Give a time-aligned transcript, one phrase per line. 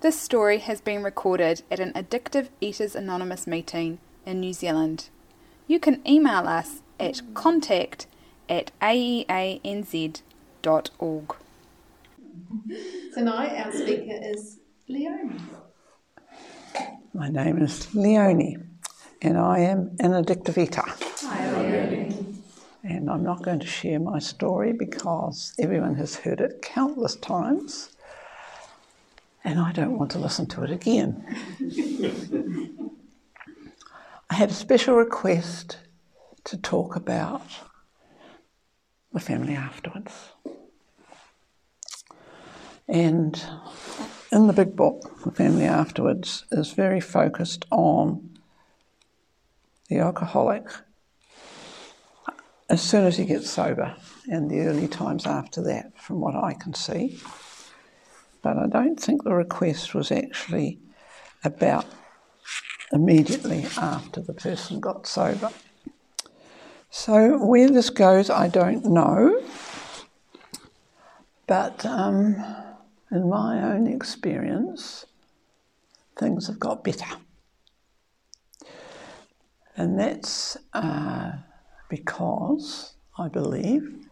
[0.00, 5.10] This story has been recorded at an Addictive Eaters Anonymous meeting in New Zealand.
[5.66, 8.06] You can email us at contact
[8.48, 10.24] at aeanz.org.
[13.12, 15.38] Tonight our speaker is Leonie.
[17.12, 18.56] My name is Leonie,
[19.20, 20.82] and I am an addictive eater.
[20.86, 22.16] Hi, Leonie.
[22.84, 27.90] And I'm not going to share my story because everyone has heard it countless times,
[29.44, 31.24] and I don't want to listen to it again.
[34.28, 35.78] I had a special request
[36.44, 37.42] to talk about
[39.12, 40.30] the family afterwards.
[42.88, 43.42] And
[44.32, 48.38] in the big book, The Family Afterwards is very focused on
[49.88, 50.68] the alcoholic
[52.68, 53.96] as soon as he gets sober
[54.30, 57.18] and the early times after that, from what I can see.
[58.42, 60.78] But I don't think the request was actually
[61.44, 61.86] about
[62.92, 65.50] immediately after the person got sober.
[66.90, 69.40] So, where this goes, I don't know.
[71.46, 72.36] But um,
[73.10, 75.06] in my own experience,
[76.18, 77.06] things have got better.
[79.76, 81.32] And that's uh,
[81.88, 84.06] because I believe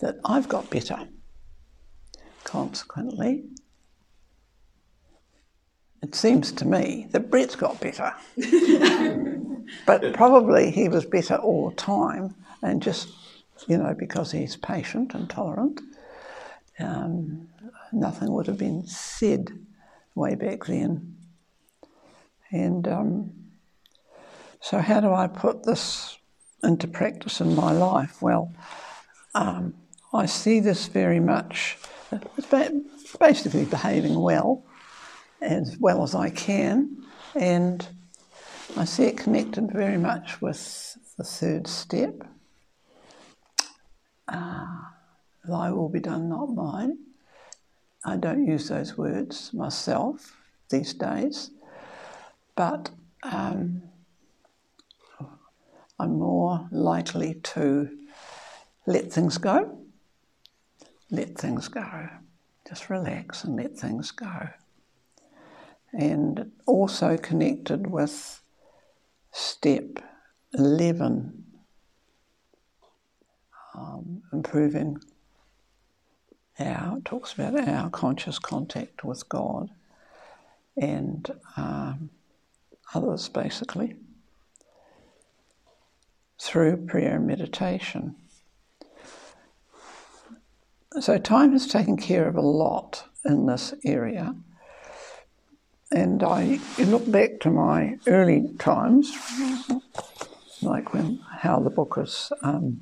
[0.00, 1.08] that I've got better.
[2.46, 3.42] Consequently,
[6.00, 8.14] it seems to me that Brett's got better.
[9.84, 13.08] but probably he was better all the time, and just,
[13.66, 15.80] you know, because he's patient and tolerant,
[16.78, 17.48] um,
[17.92, 19.50] nothing would have been said
[20.14, 21.16] way back then.
[22.52, 23.32] And um,
[24.60, 26.16] so, how do I put this
[26.62, 28.22] into practice in my life?
[28.22, 28.54] Well,
[29.34, 29.74] um,
[30.14, 31.78] I see this very much,
[32.12, 34.64] it's basically behaving well,
[35.40, 37.04] as well as I can,
[37.34, 37.86] and
[38.76, 42.26] I see it connected very much with the third step.
[44.28, 44.66] Uh,
[45.44, 46.98] Thy will be done, not mine.
[48.04, 50.36] I don't use those words myself
[50.70, 51.50] these days,
[52.54, 52.90] but
[53.22, 53.82] um,
[55.98, 57.88] I'm more likely to
[58.86, 59.82] let things go.
[61.10, 62.08] Let things go.
[62.68, 64.48] Just relax and let things go.
[65.92, 68.42] And also connected with
[69.32, 69.98] step
[70.54, 71.44] 11,
[73.74, 74.98] um, improving
[76.58, 79.70] our, talks about our conscious contact with God
[80.76, 82.10] and um,
[82.94, 83.96] others basically
[86.40, 88.16] through prayer and meditation.
[90.98, 94.34] So, time has taken care of a lot in this area.
[95.92, 99.12] And I look back to my early times,
[100.62, 102.80] like when how the book is um,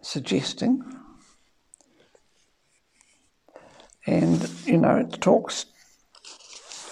[0.00, 0.82] suggesting.
[4.06, 5.66] And, you know, it talks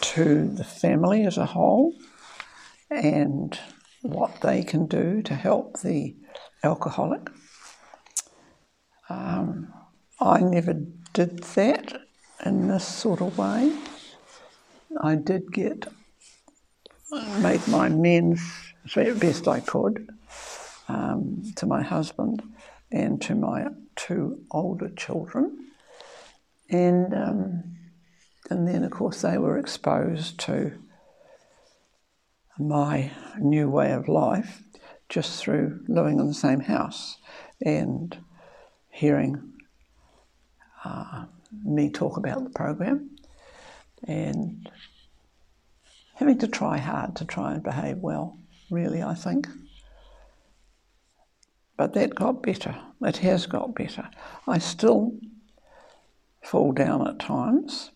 [0.02, 1.94] to the family as a whole
[2.90, 3.58] and
[4.02, 6.14] what they can do to help the
[6.62, 7.30] alcoholic.
[9.08, 9.72] Um,
[10.20, 10.74] I never
[11.12, 11.92] did that
[12.44, 13.76] in this sort of way.
[15.00, 15.86] I did get,
[17.40, 18.40] made my amends
[18.84, 20.08] as best I could
[20.88, 22.42] um, to my husband
[22.92, 23.66] and to my
[23.96, 25.66] two older children.
[26.70, 27.76] And, um,
[28.50, 30.72] and then, of course, they were exposed to
[32.58, 34.62] my new way of life
[35.08, 37.18] just through living in the same house
[37.64, 38.16] and
[38.94, 39.52] hearing
[40.84, 41.24] uh,
[41.64, 43.10] me talk about the program
[44.06, 44.70] and
[46.14, 48.38] having to try hard to try and behave well,
[48.70, 49.48] really, I think.
[51.76, 52.76] But that got better.
[53.02, 54.08] It has got better.
[54.46, 55.18] I still
[56.44, 57.90] fall down at times,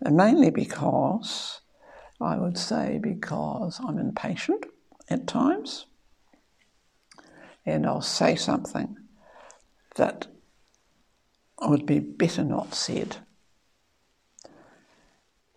[0.00, 1.60] and mainly because
[2.20, 4.66] I would say because I'm impatient
[5.10, 5.86] at times,
[7.66, 8.96] and I'll say something
[9.98, 10.26] that
[11.60, 13.18] would be better not said.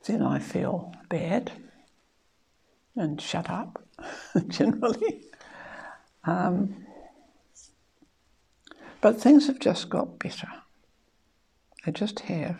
[0.05, 1.51] Then I feel bad
[2.95, 3.87] and shut up
[4.47, 5.23] generally.
[6.25, 6.85] Um,
[8.99, 10.49] but things have just got better.
[11.85, 12.59] They just have.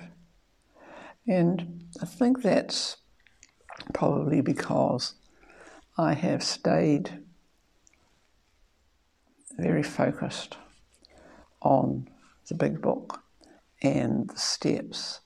[1.28, 2.98] And I think that's
[3.94, 5.16] probably because
[5.98, 7.24] I have stayed
[9.58, 10.58] very focused
[11.62, 12.08] on
[12.48, 13.24] the big book
[13.82, 15.22] and the steps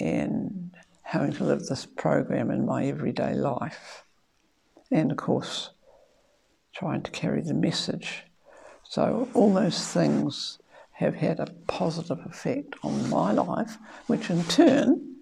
[0.00, 0.70] and
[1.02, 4.04] having to live this program in my everyday life.
[4.90, 5.70] And of course,
[6.74, 8.24] trying to carry the message.
[8.84, 10.58] So, all those things
[10.92, 15.16] have had a positive effect on my life, which in turn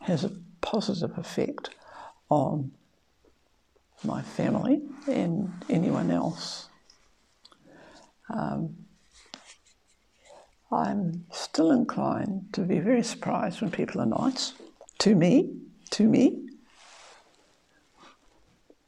[0.00, 1.70] has a positive effect
[2.28, 2.72] on
[4.04, 6.68] my family and anyone else.
[8.28, 8.83] Um,
[10.74, 14.54] I'm still inclined to be very surprised when people are nice
[14.98, 15.54] to me,
[15.90, 16.48] to me,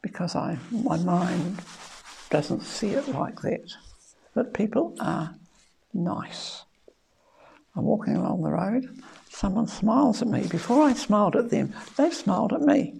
[0.01, 1.61] because I, my mind
[2.29, 3.71] doesn't see it like that.
[4.33, 5.33] But people are
[5.93, 6.63] nice.
[7.75, 10.45] I'm walking along the road, someone smiles at me.
[10.47, 12.99] Before I smiled at them, they've smiled at me.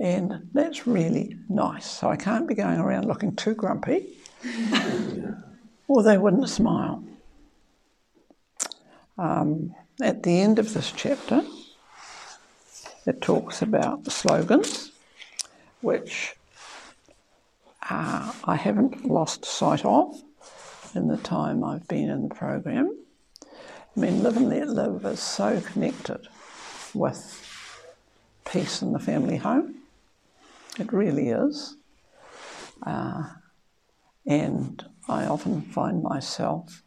[0.00, 1.90] And that's really nice.
[1.90, 4.16] So I can't be going around looking too grumpy,
[5.88, 7.04] or they wouldn't smile.
[9.18, 11.42] Um, at the end of this chapter,
[13.06, 14.92] it talks about the slogans,
[15.80, 16.34] which
[17.90, 20.20] uh, I haven't lost sight of
[20.94, 22.96] in the time I've been in the program.
[23.96, 26.28] I mean, Live and Let Live is so connected
[26.94, 27.38] with
[28.50, 29.76] peace in the family home.
[30.78, 31.76] It really is.
[32.86, 33.24] Uh,
[34.26, 36.82] and I often find myself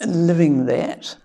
[0.00, 1.16] living that,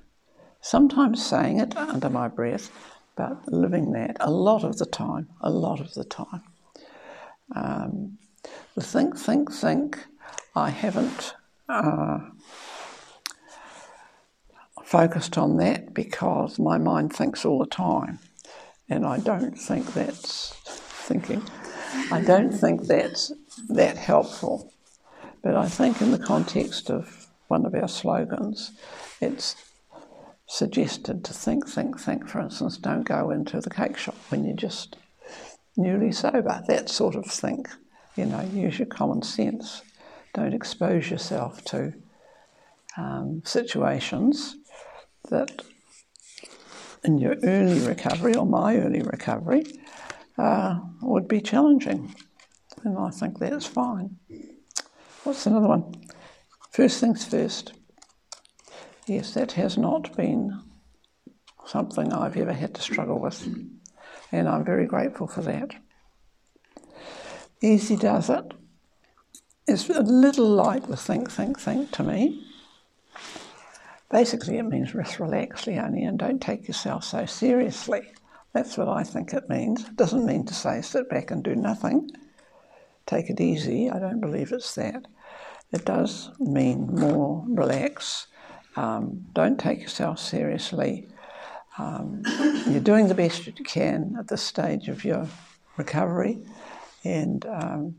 [0.61, 2.71] sometimes saying it under my breath,
[3.15, 6.43] but living that a lot of the time, a lot of the time.
[7.55, 8.17] Um,
[8.75, 10.05] the think, think, think,
[10.55, 11.33] I haven't
[11.67, 12.19] uh,
[14.83, 18.19] focused on that because my mind thinks all the time,
[18.89, 21.43] and I don't think that's thinking.
[22.11, 23.31] I don't think that's
[23.69, 24.71] that helpful.
[25.41, 28.71] But I think in the context of one of our slogans,
[29.19, 29.55] it's
[30.47, 32.27] suggested to think, think, think.
[32.27, 34.95] For instance, don't go into the cake shop when you're just
[35.77, 36.63] newly sober.
[36.67, 37.69] That sort of think.
[38.15, 39.81] You know, use your common sense.
[40.33, 41.93] Don't expose yourself to
[42.97, 44.55] um, situations
[45.29, 45.63] that
[47.03, 49.63] in your early recovery or my early recovery
[50.37, 52.13] uh, would be challenging.
[52.83, 54.17] And I think that's fine.
[55.23, 55.93] What's another one?
[56.69, 57.73] First things first.
[59.07, 60.61] Yes, that has not been
[61.65, 63.47] something I've ever had to struggle with,
[64.31, 65.75] and I'm very grateful for that.
[67.61, 68.53] Easy does it.
[69.67, 72.43] It's a little like the think, think, think to me.
[74.09, 78.01] Basically, it means rest, relax, Leonie, and don't take yourself so seriously.
[78.53, 79.85] That's what I think it means.
[79.85, 82.09] It doesn't mean to say sit back and do nothing.
[83.05, 83.89] Take it easy.
[83.89, 85.05] I don't believe it's that.
[85.71, 88.27] It does mean more relax.
[88.75, 91.07] Um, don't take yourself seriously.
[91.77, 92.23] Um,
[92.67, 95.27] you're doing the best you can at this stage of your
[95.77, 96.39] recovery,
[97.03, 97.95] and um,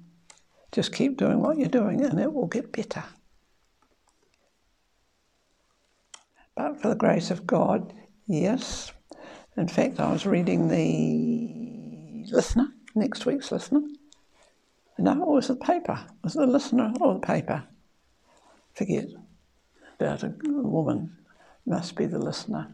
[0.73, 3.05] just keep doing what you're doing, and it will get better.
[6.57, 7.93] But for the grace of God,
[8.27, 8.93] yes.
[9.57, 13.81] In fact, I was reading the listener, next week's listener,
[15.01, 15.99] no, it was the paper.
[16.07, 17.65] It Was the listener or the paper?
[18.75, 19.07] Forget
[19.99, 21.17] about a woman.
[21.67, 22.73] Must be the listener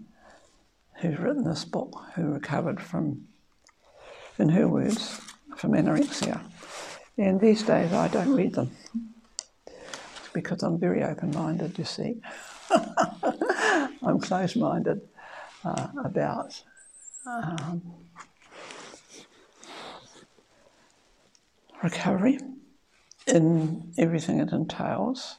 [1.00, 3.26] who's written this book, who recovered from,
[4.38, 5.20] in her words,
[5.56, 6.40] from anorexia.
[7.18, 8.70] And these days I don't read them
[10.32, 12.20] because I'm very open minded, you see.
[14.02, 15.00] I'm close minded
[15.64, 16.62] uh, about
[17.26, 17.82] um,
[21.82, 22.38] recovery
[23.26, 25.38] in everything it entails.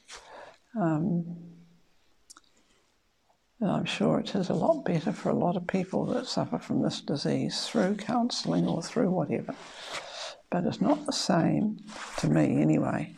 [0.79, 1.37] Um,
[3.59, 6.59] and I'm sure it is a lot better for a lot of people that suffer
[6.59, 9.55] from this disease through counselling or through whatever.
[10.51, 11.79] But it's not the same,
[12.17, 13.15] to me anyway,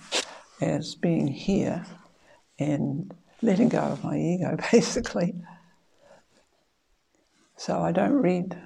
[0.61, 1.85] as being here
[2.57, 5.35] and letting go of my ego, basically.
[7.57, 8.57] So I don't read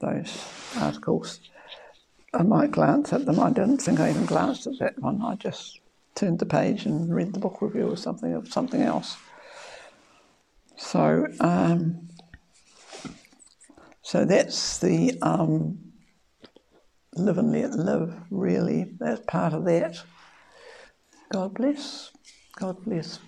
[0.00, 0.44] those
[0.76, 1.38] articles
[2.34, 3.38] I might glance at them.
[3.40, 5.20] I didn't think I even glanced at that one.
[5.22, 5.80] I just
[6.14, 9.16] turned the page and read the book review or something of something else.
[10.76, 12.08] So, um,
[14.02, 15.78] so that's the um,
[17.14, 18.14] live and let live.
[18.30, 20.02] Really, that's part of that.
[21.30, 22.12] God bless.
[22.56, 23.18] God bless.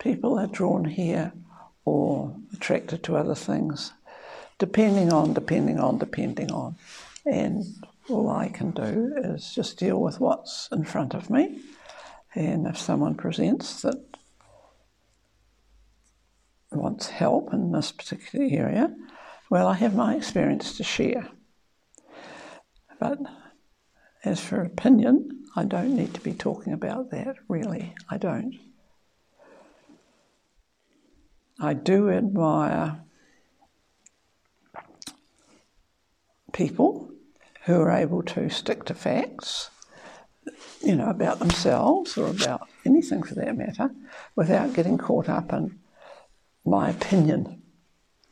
[0.00, 1.32] People are drawn here
[1.84, 3.92] or attracted to other things,
[4.58, 6.76] depending on, depending on, depending on.
[7.26, 7.64] And
[8.08, 11.60] all I can do is just deal with what's in front of me.
[12.34, 14.02] And if someone presents that
[16.70, 18.94] wants help in this particular area,
[19.50, 21.28] well, I have my experience to share.
[23.00, 23.18] But
[24.24, 27.94] as for opinion, I don't need to be talking about that, really.
[28.08, 28.54] I don't.
[31.58, 33.00] I do admire
[36.52, 37.05] people
[37.66, 39.70] who are able to stick to facts,
[40.80, 43.90] you know, about themselves or about anything for that matter,
[44.36, 45.78] without getting caught up in
[46.64, 47.60] my opinion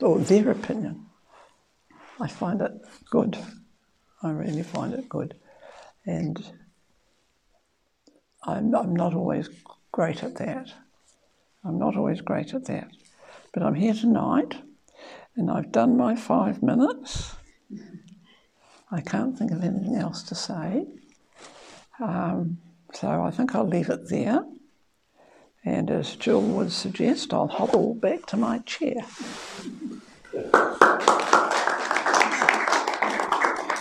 [0.00, 1.06] or their opinion.
[2.20, 2.72] I find it
[3.10, 3.36] good.
[4.22, 5.34] I really find it good.
[6.06, 6.52] And
[8.44, 9.48] I'm, I'm not always
[9.90, 10.72] great at that.
[11.64, 12.88] I'm not always great at that.
[13.52, 14.54] But I'm here tonight
[15.34, 17.34] and I've done my five minutes.
[18.94, 20.86] I can't think of anything else to say.
[22.00, 22.58] Um,
[22.92, 24.44] so I think I'll leave it there.
[25.64, 29.04] And as Jill would suggest, I'll hobble back to my chair.